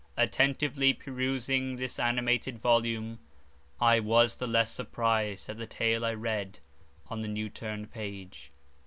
[0.17, 3.19] Attentively perusing this animated volume,
[3.79, 6.57] I was the less surprised at the tale I read
[7.11, 8.49] on the new turned page.